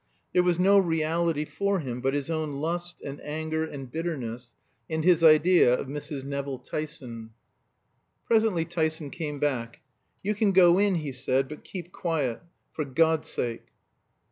There 0.33 0.41
was 0.41 0.57
no 0.57 0.79
reality 0.79 1.45
for 1.45 1.77
him 1.79 2.01
but 2.01 2.15
his 2.15 2.31
own 2.31 2.53
lust, 2.53 3.03
and 3.05 3.21
anger, 3.23 3.63
and 3.63 3.91
bitterness, 3.91 4.49
and 4.89 5.03
his 5.03 5.23
idea 5.23 5.77
of 5.79 5.85
Mrs. 5.85 6.23
Nevill 6.23 6.57
Tyson. 6.57 7.35
Presently 8.25 8.65
Tyson 8.65 9.11
came 9.11 9.37
back. 9.37 9.81
"You 10.23 10.33
can 10.33 10.53
go 10.53 10.79
in," 10.79 10.95
he 10.95 11.11
said, 11.11 11.47
"but 11.47 11.63
keep 11.63 11.91
quiet, 11.91 12.41
for 12.73 12.83
God's 12.83 13.29
sake!" 13.29 13.67